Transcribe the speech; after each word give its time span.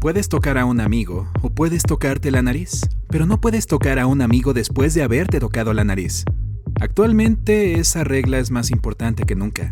Puedes 0.00 0.28
tocar 0.28 0.58
a 0.58 0.64
un 0.64 0.80
amigo 0.80 1.26
o 1.42 1.50
puedes 1.50 1.82
tocarte 1.82 2.30
la 2.30 2.40
nariz, 2.40 2.82
pero 3.08 3.26
no 3.26 3.40
puedes 3.40 3.66
tocar 3.66 3.98
a 3.98 4.06
un 4.06 4.22
amigo 4.22 4.54
después 4.54 4.94
de 4.94 5.02
haberte 5.02 5.40
tocado 5.40 5.74
la 5.74 5.82
nariz. 5.82 6.24
Actualmente 6.80 7.80
esa 7.80 8.04
regla 8.04 8.38
es 8.38 8.52
más 8.52 8.70
importante 8.70 9.24
que 9.24 9.34
nunca. 9.34 9.68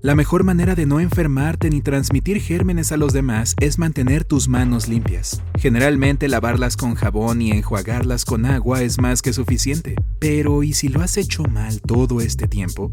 La 0.00 0.14
mejor 0.14 0.44
manera 0.44 0.76
de 0.76 0.86
no 0.86 1.00
enfermarte 1.00 1.70
ni 1.70 1.82
transmitir 1.82 2.40
gérmenes 2.40 2.92
a 2.92 2.96
los 2.96 3.12
demás 3.12 3.56
es 3.58 3.80
mantener 3.80 4.24
tus 4.24 4.46
manos 4.46 4.86
limpias. 4.86 5.42
Generalmente 5.58 6.28
lavarlas 6.28 6.76
con 6.76 6.94
jabón 6.94 7.42
y 7.42 7.50
enjuagarlas 7.50 8.24
con 8.24 8.46
agua 8.46 8.82
es 8.82 9.00
más 9.00 9.22
que 9.22 9.32
suficiente. 9.32 9.96
Pero 10.20 10.62
¿y 10.62 10.72
si 10.72 10.86
lo 10.86 11.02
has 11.02 11.16
hecho 11.16 11.42
mal 11.44 11.80
todo 11.80 12.20
este 12.20 12.46
tiempo? 12.46 12.90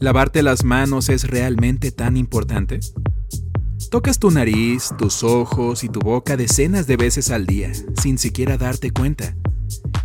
¿Lavarte 0.00 0.42
las 0.42 0.64
manos 0.64 1.08
es 1.08 1.28
realmente 1.28 1.92
tan 1.92 2.16
importante? 2.16 2.80
Tocas 3.92 4.18
tu 4.18 4.30
nariz, 4.30 4.88
tus 4.96 5.22
ojos 5.22 5.84
y 5.84 5.90
tu 5.90 6.00
boca 6.00 6.38
decenas 6.38 6.86
de 6.86 6.96
veces 6.96 7.30
al 7.30 7.44
día, 7.44 7.70
sin 8.00 8.16
siquiera 8.16 8.56
darte 8.56 8.90
cuenta. 8.90 9.36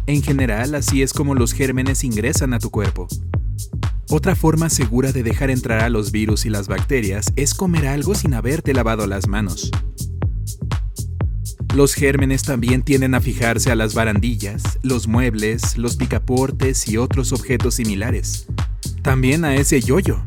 En 0.07 0.21
general, 0.21 0.75
así 0.75 1.01
es 1.01 1.13
como 1.13 1.35
los 1.35 1.53
gérmenes 1.53 2.03
ingresan 2.03 2.53
a 2.53 2.59
tu 2.59 2.69
cuerpo. 2.69 3.07
Otra 4.09 4.35
forma 4.35 4.69
segura 4.69 5.13
de 5.13 5.23
dejar 5.23 5.51
entrar 5.51 5.79
a 5.79 5.89
los 5.89 6.11
virus 6.11 6.45
y 6.45 6.49
las 6.49 6.67
bacterias 6.67 7.31
es 7.37 7.53
comer 7.53 7.87
algo 7.87 8.13
sin 8.13 8.33
haberte 8.33 8.73
lavado 8.73 9.07
las 9.07 9.29
manos. 9.29 9.71
Los 11.73 11.93
gérmenes 11.93 12.41
también 12.41 12.81
tienden 12.81 13.15
a 13.15 13.21
fijarse 13.21 13.71
a 13.71 13.75
las 13.75 13.93
barandillas, 13.93 14.79
los 14.83 15.07
muebles, 15.07 15.77
los 15.77 15.95
picaportes 15.95 16.89
y 16.89 16.97
otros 16.97 17.31
objetos 17.31 17.75
similares. 17.75 18.47
También 19.01 19.45
a 19.45 19.55
ese 19.55 19.79
yoyo. 19.79 20.21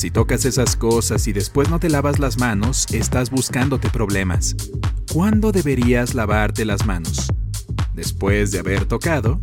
Si 0.00 0.10
tocas 0.10 0.46
esas 0.46 0.76
cosas 0.76 1.26
y 1.28 1.34
después 1.34 1.68
no 1.68 1.78
te 1.78 1.90
lavas 1.90 2.18
las 2.18 2.38
manos, 2.38 2.86
estás 2.90 3.28
buscándote 3.28 3.90
problemas. 3.90 4.56
¿Cuándo 5.12 5.52
deberías 5.52 6.14
lavarte 6.14 6.64
las 6.64 6.86
manos? 6.86 7.30
¿Después 7.92 8.50
de 8.50 8.60
haber 8.60 8.86
tocado? 8.86 9.42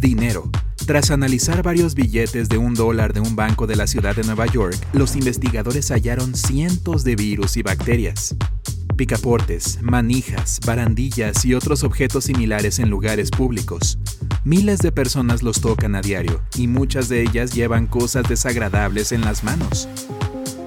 Dinero. 0.00 0.50
Tras 0.84 1.12
analizar 1.12 1.62
varios 1.62 1.94
billetes 1.94 2.48
de 2.48 2.58
un 2.58 2.74
dólar 2.74 3.12
de 3.12 3.20
un 3.20 3.36
banco 3.36 3.68
de 3.68 3.76
la 3.76 3.86
ciudad 3.86 4.16
de 4.16 4.24
Nueva 4.24 4.46
York, 4.46 4.76
los 4.94 5.14
investigadores 5.14 5.92
hallaron 5.92 6.34
cientos 6.34 7.04
de 7.04 7.14
virus 7.14 7.56
y 7.56 7.62
bacterias. 7.62 8.34
Picaportes, 8.96 9.80
manijas, 9.80 10.58
barandillas 10.66 11.44
y 11.44 11.54
otros 11.54 11.84
objetos 11.84 12.24
similares 12.24 12.80
en 12.80 12.90
lugares 12.90 13.30
públicos. 13.30 13.96
Miles 14.44 14.80
de 14.80 14.90
personas 14.90 15.44
los 15.44 15.60
tocan 15.60 15.94
a 15.94 16.00
diario 16.00 16.42
y 16.56 16.66
muchas 16.66 17.08
de 17.08 17.22
ellas 17.22 17.54
llevan 17.54 17.86
cosas 17.86 18.28
desagradables 18.28 19.12
en 19.12 19.20
las 19.20 19.44
manos. 19.44 19.88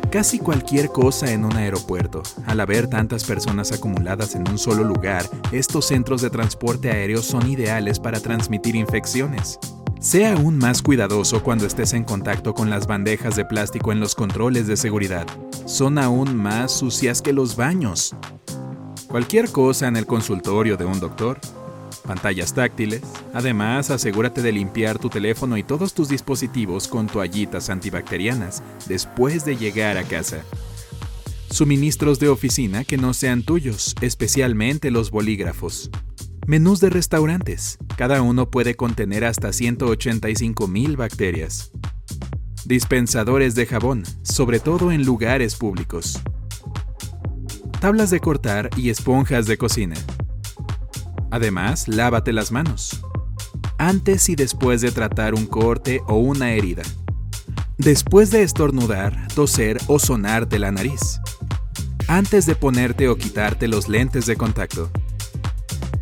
Casi 0.09 0.39
cualquier 0.39 0.87
cosa 0.87 1.33
en 1.33 1.43
un 1.43 1.57
aeropuerto. 1.57 2.23
Al 2.45 2.61
haber 2.61 2.87
tantas 2.87 3.25
personas 3.25 3.73
acumuladas 3.73 4.33
en 4.35 4.47
un 4.47 4.57
solo 4.57 4.85
lugar, 4.85 5.29
estos 5.51 5.87
centros 5.87 6.21
de 6.21 6.29
transporte 6.29 6.89
aéreo 6.89 7.21
son 7.21 7.49
ideales 7.49 7.99
para 7.99 8.21
transmitir 8.21 8.77
infecciones. 8.77 9.59
Sea 9.99 10.35
aún 10.35 10.57
más 10.57 10.81
cuidadoso 10.81 11.43
cuando 11.43 11.65
estés 11.65 11.91
en 11.91 12.05
contacto 12.05 12.53
con 12.53 12.69
las 12.69 12.87
bandejas 12.87 13.35
de 13.35 13.43
plástico 13.43 13.91
en 13.91 13.99
los 13.99 14.15
controles 14.15 14.67
de 14.67 14.77
seguridad. 14.77 15.27
Son 15.65 15.97
aún 15.97 16.33
más 16.37 16.71
sucias 16.71 17.21
que 17.21 17.33
los 17.33 17.57
baños. 17.57 18.15
Cualquier 19.09 19.51
cosa 19.51 19.89
en 19.89 19.97
el 19.97 20.05
consultorio 20.05 20.77
de 20.77 20.85
un 20.85 21.01
doctor. 21.01 21.41
Pantallas 22.05 22.53
táctiles. 22.53 23.01
Además, 23.33 23.89
asegúrate 23.89 24.41
de 24.41 24.51
limpiar 24.51 24.99
tu 24.99 25.09
teléfono 25.09 25.57
y 25.57 25.63
todos 25.63 25.93
tus 25.93 26.09
dispositivos 26.09 26.87
con 26.87 27.07
toallitas 27.07 27.69
antibacterianas 27.69 28.63
después 28.87 29.45
de 29.45 29.57
llegar 29.57 29.97
a 29.97 30.03
casa. 30.03 30.43
Suministros 31.49 32.19
de 32.19 32.29
oficina 32.29 32.83
que 32.83 32.97
no 32.97 33.13
sean 33.13 33.43
tuyos, 33.43 33.95
especialmente 34.01 34.91
los 34.91 35.09
bolígrafos. 35.11 35.89
Menús 36.47 36.79
de 36.79 36.89
restaurantes. 36.89 37.77
Cada 37.97 38.21
uno 38.21 38.51
puede 38.51 38.75
contener 38.75 39.25
hasta 39.25 39.49
185.000 39.49 40.95
bacterias. 40.95 41.71
Dispensadores 42.65 43.55
de 43.55 43.65
jabón, 43.65 44.03
sobre 44.23 44.59
todo 44.59 44.91
en 44.91 45.05
lugares 45.05 45.55
públicos. 45.55 46.19
Tablas 47.79 48.09
de 48.09 48.19
cortar 48.19 48.69
y 48.77 48.89
esponjas 48.89 49.47
de 49.47 49.57
cocina. 49.57 49.95
Además, 51.35 51.89
lávate 51.89 52.31
las 52.31 52.53
manos. 52.53 53.01
Antes 53.77 54.29
y 54.29 54.37
después 54.37 54.79
de 54.79 54.91
tratar 54.91 55.33
un 55.33 55.47
corte 55.47 55.99
o 56.07 56.15
una 56.15 56.53
herida. 56.53 56.83
Después 57.77 58.31
de 58.31 58.41
estornudar, 58.41 59.27
toser 59.35 59.77
o 59.87 59.99
sonarte 59.99 60.59
la 60.59 60.71
nariz. 60.71 61.19
Antes 62.07 62.45
de 62.45 62.55
ponerte 62.55 63.09
o 63.09 63.17
quitarte 63.17 63.67
los 63.67 63.89
lentes 63.89 64.27
de 64.27 64.37
contacto 64.37 64.89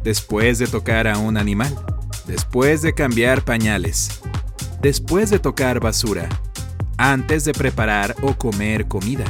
después 0.04 0.60
de 0.60 0.68
tocar 0.68 1.08
a 1.08 1.18
un 1.18 1.36
animal, 1.36 1.76
después 2.28 2.84
de 2.84 2.94
cambiar 2.94 3.44
pañales, 3.44 4.22
después 4.84 5.32
de 5.32 5.40
tocar 5.40 5.80
basura, 5.80 6.30
antes 6.98 7.44
de 7.44 7.54
preparar 7.54 8.16
o 8.22 8.38
comer 8.38 8.88
comida. 8.88 9.26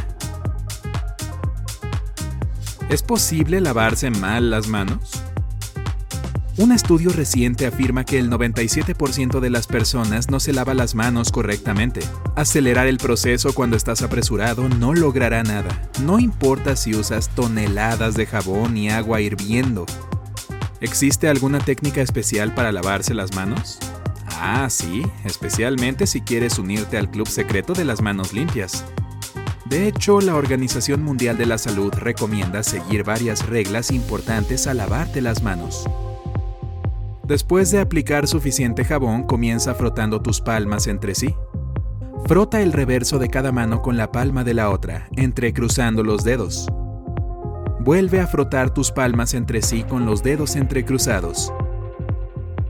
¿Es 2.89 3.01
posible 3.01 3.61
lavarse 3.61 4.09
mal 4.09 4.49
las 4.49 4.67
manos? 4.67 5.23
Un 6.55 6.71
estudio 6.71 7.09
reciente 7.11 7.65
afirma 7.65 8.05
que 8.05 8.19
el 8.19 8.29
97% 8.29 9.39
de 9.39 9.49
las 9.49 9.65
personas 9.65 10.29
no 10.29 10.39
se 10.39 10.53
lava 10.53 10.75
las 10.75 10.93
manos 10.93 11.31
correctamente. 11.31 12.01
Acelerar 12.35 12.85
el 12.85 12.99
proceso 12.99 13.53
cuando 13.53 13.75
estás 13.75 14.03
apresurado 14.03 14.69
no 14.69 14.93
logrará 14.93 15.41
nada. 15.41 15.89
No 16.03 16.19
importa 16.19 16.75
si 16.75 16.93
usas 16.93 17.29
toneladas 17.29 18.13
de 18.13 18.27
jabón 18.27 18.77
y 18.77 18.91
agua 18.91 19.19
hirviendo. 19.19 19.87
¿Existe 20.79 21.27
alguna 21.27 21.57
técnica 21.57 22.01
especial 22.01 22.53
para 22.53 22.71
lavarse 22.71 23.15
las 23.15 23.33
manos? 23.33 23.79
Ah, 24.39 24.67
sí, 24.69 25.01
especialmente 25.25 26.05
si 26.05 26.21
quieres 26.21 26.59
unirte 26.59 26.99
al 26.99 27.09
club 27.09 27.27
secreto 27.27 27.73
de 27.73 27.85
las 27.85 28.03
manos 28.03 28.31
limpias. 28.31 28.85
De 29.65 29.87
hecho, 29.87 30.21
la 30.21 30.35
Organización 30.35 31.01
Mundial 31.01 31.35
de 31.35 31.47
la 31.47 31.57
Salud 31.57 31.91
recomienda 31.95 32.61
seguir 32.61 33.03
varias 33.03 33.47
reglas 33.47 33.89
importantes 33.89 34.67
al 34.67 34.77
lavarte 34.77 35.19
las 35.19 35.41
manos. 35.41 35.85
Después 37.23 37.71
de 37.71 37.79
aplicar 37.79 38.27
suficiente 38.27 38.83
jabón, 38.83 39.23
comienza 39.23 39.73
frotando 39.75 40.21
tus 40.21 40.41
palmas 40.41 40.87
entre 40.87 41.15
sí. 41.15 41.33
Frota 42.25 42.61
el 42.61 42.73
reverso 42.73 43.17
de 43.17 43.29
cada 43.29 43.53
mano 43.53 43.81
con 43.81 43.95
la 43.95 44.11
palma 44.11 44.43
de 44.43 44.53
la 44.53 44.69
otra, 44.69 45.07
entrecruzando 45.15 46.03
los 46.03 46.25
dedos. 46.25 46.67
Vuelve 47.79 48.19
a 48.19 48.27
frotar 48.27 48.73
tus 48.73 48.91
palmas 48.91 49.33
entre 49.33 49.61
sí 49.61 49.83
con 49.83 50.05
los 50.05 50.21
dedos 50.21 50.57
entrecruzados. 50.57 51.53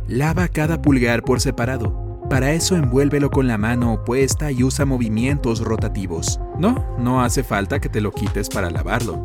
Lava 0.07 0.47
cada 0.47 0.81
pulgar 0.83 1.23
por 1.23 1.39
separado. 1.39 2.21
Para 2.29 2.53
eso 2.53 2.75
envuélvelo 2.75 3.31
con 3.31 3.47
la 3.47 3.57
mano 3.57 3.93
opuesta 3.93 4.51
y 4.51 4.63
usa 4.63 4.85
movimientos 4.85 5.61
rotativos. 5.61 6.39
No, 6.59 6.95
no 6.99 7.23
hace 7.23 7.43
falta 7.43 7.79
que 7.79 7.89
te 7.89 8.01
lo 8.01 8.11
quites 8.11 8.49
para 8.49 8.69
lavarlo. 8.69 9.19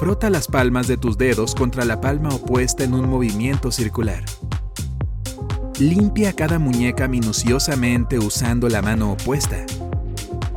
Frota 0.00 0.30
las 0.30 0.48
palmas 0.48 0.88
de 0.88 0.96
tus 0.96 1.18
dedos 1.18 1.54
contra 1.54 1.84
la 1.84 2.00
palma 2.00 2.30
opuesta 2.30 2.84
en 2.84 2.94
un 2.94 3.06
movimiento 3.06 3.70
circular. 3.70 4.24
Limpia 5.78 6.32
cada 6.32 6.58
muñeca 6.58 7.06
minuciosamente 7.06 8.18
usando 8.18 8.70
la 8.70 8.80
mano 8.80 9.12
opuesta. 9.12 9.58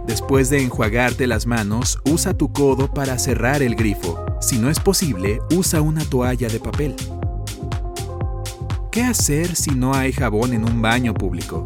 Después 0.07 0.49
de 0.49 0.63
enjuagarte 0.63 1.27
las 1.27 1.45
manos, 1.45 1.99
usa 2.05 2.33
tu 2.33 2.53
codo 2.53 2.93
para 2.93 3.19
cerrar 3.19 3.61
el 3.61 3.75
grifo. 3.75 4.17
Si 4.39 4.59
no 4.59 4.69
es 4.69 4.79
posible, 4.79 5.41
usa 5.53 5.81
una 5.81 6.05
toalla 6.05 6.47
de 6.47 6.61
papel. 6.61 6.95
¿Qué 8.91 9.03
hacer 9.03 9.57
si 9.57 9.71
no 9.71 9.93
hay 9.93 10.13
jabón 10.13 10.53
en 10.53 10.63
un 10.63 10.81
baño 10.81 11.13
público? 11.13 11.63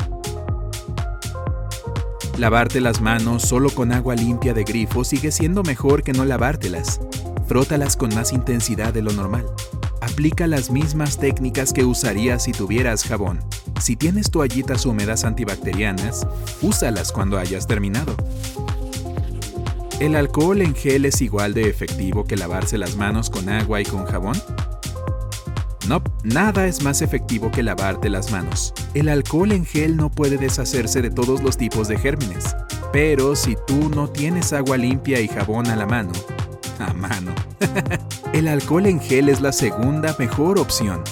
Lavarte 2.39 2.81
las 2.81 3.01
manos 3.01 3.43
solo 3.43 3.69
con 3.69 3.91
agua 3.91 4.15
limpia 4.15 4.55
de 4.55 4.63
grifo 4.63 5.03
sigue 5.03 5.31
siendo 5.31 5.61
mejor 5.61 6.01
que 6.01 6.13
no 6.13 6.25
lavártelas. 6.25 6.99
Frótalas 7.47 7.95
con 7.95 8.13
más 8.13 8.33
intensidad 8.33 8.93
de 8.93 9.01
lo 9.01 9.13
normal. 9.13 9.45
Aplica 10.01 10.47
las 10.47 10.69
mismas 10.69 11.17
técnicas 11.17 11.71
que 11.71 11.85
usarías 11.85 12.43
si 12.43 12.51
tuvieras 12.51 13.03
jabón. 13.03 13.39
Si 13.79 13.95
tienes 13.95 14.29
toallitas 14.29 14.85
húmedas 14.85 15.23
antibacterianas, 15.23 16.27
úsalas 16.61 17.11
cuando 17.11 17.37
hayas 17.37 17.65
terminado. 17.65 18.15
¿El 19.99 20.15
alcohol 20.15 20.61
en 20.61 20.75
gel 20.75 21.05
es 21.05 21.21
igual 21.21 21.53
de 21.53 21.69
efectivo 21.69 22.25
que 22.25 22.35
lavarse 22.35 22.77
las 22.77 22.97
manos 22.97 23.29
con 23.29 23.47
agua 23.49 23.79
y 23.79 23.85
con 23.85 24.05
jabón? 24.05 24.35
No, 25.87 26.03
nada 26.23 26.67
es 26.67 26.83
más 26.83 27.01
efectivo 27.01 27.49
que 27.49 27.63
lavarte 27.63 28.09
las 28.09 28.29
manos. 28.29 28.73
El 28.93 29.07
alcohol 29.07 29.53
en 29.53 29.65
gel 29.65 29.95
no 29.95 30.11
puede 30.11 30.37
deshacerse 30.37 31.01
de 31.01 31.11
todos 31.11 31.41
los 31.41 31.55
tipos 31.55 31.87
de 31.87 31.97
gérmenes. 31.97 32.57
Pero 32.91 33.37
si 33.37 33.55
tú 33.65 33.89
no 33.89 34.09
tienes 34.09 34.51
agua 34.51 34.75
limpia 34.75 35.21
y 35.21 35.29
jabón 35.29 35.67
a 35.67 35.77
la 35.77 35.85
mano, 35.85 36.11
a 36.79 36.93
mano, 36.93 37.33
el 38.33 38.47
alcohol 38.47 38.85
en 38.85 38.99
gel 38.99 39.29
es 39.29 39.41
la 39.41 39.51
segunda 39.51 40.15
mejor 40.19 40.59
opción. 40.59 41.03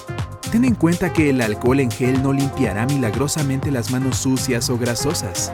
Ten 0.52 0.66
en 0.66 0.76
cuenta 0.76 1.12
que 1.12 1.30
el 1.30 1.42
alcohol 1.42 1.80
en 1.80 1.92
gel 1.92 2.22
no 2.22 2.34
limpiará 2.34 2.86
milagrosamente 2.86 3.72
las 3.72 3.92
manos 3.92 4.18
sucias 4.18 4.70
o 4.70 4.78
grasosas 4.78 5.52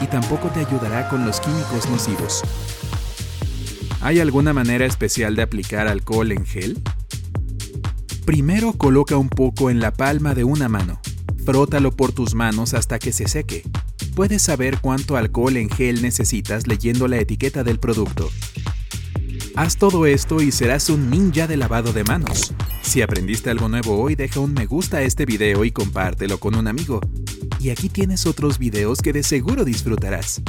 y 0.00 0.06
tampoco 0.06 0.48
te 0.48 0.60
ayudará 0.60 1.08
con 1.08 1.24
los 1.24 1.40
químicos 1.40 1.88
nocivos. 1.88 2.42
¿Hay 4.00 4.20
alguna 4.20 4.52
manera 4.52 4.84
especial 4.84 5.36
de 5.36 5.42
aplicar 5.42 5.88
alcohol 5.88 6.32
en 6.32 6.44
gel? 6.44 6.82
Primero 8.26 8.72
coloca 8.72 9.16
un 9.16 9.28
poco 9.28 9.70
en 9.70 9.80
la 9.80 9.92
palma 9.92 10.34
de 10.34 10.44
una 10.44 10.68
mano. 10.68 11.00
Frótalo 11.44 11.92
por 11.92 12.12
tus 12.12 12.34
manos 12.34 12.74
hasta 12.74 12.98
que 12.98 13.12
se 13.12 13.28
seque. 13.28 13.62
Puedes 14.14 14.42
saber 14.42 14.78
cuánto 14.80 15.16
alcohol 15.16 15.56
en 15.56 15.68
gel 15.68 16.02
necesitas 16.02 16.66
leyendo 16.66 17.08
la 17.08 17.18
etiqueta 17.18 17.64
del 17.64 17.78
producto. 17.78 18.30
Haz 19.56 19.76
todo 19.76 20.04
esto 20.06 20.42
y 20.42 20.50
serás 20.50 20.90
un 20.90 21.10
ninja 21.10 21.46
de 21.46 21.56
lavado 21.56 21.92
de 21.92 22.02
manos. 22.02 22.52
Si 22.82 23.02
aprendiste 23.02 23.50
algo 23.50 23.68
nuevo 23.68 24.00
hoy, 24.02 24.16
deja 24.16 24.40
un 24.40 24.52
me 24.52 24.66
gusta 24.66 24.96
a 24.96 25.02
este 25.02 25.26
video 25.26 25.64
y 25.64 25.70
compártelo 25.70 26.40
con 26.40 26.56
un 26.56 26.66
amigo. 26.66 27.00
Y 27.60 27.70
aquí 27.70 27.88
tienes 27.88 28.26
otros 28.26 28.58
videos 28.58 29.00
que 29.00 29.12
de 29.12 29.22
seguro 29.22 29.64
disfrutarás. 29.64 30.42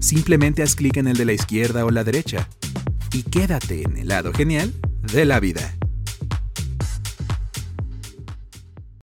Simplemente 0.00 0.64
haz 0.64 0.74
clic 0.74 0.96
en 0.96 1.06
el 1.06 1.16
de 1.16 1.26
la 1.26 1.32
izquierda 1.32 1.84
o 1.84 1.90
la 1.90 2.02
derecha 2.02 2.48
y 3.12 3.22
quédate 3.22 3.82
en 3.82 3.96
el 3.96 4.08
lado 4.08 4.32
genial 4.32 4.74
de 5.12 5.24
la 5.26 5.38
vida. 5.38 5.76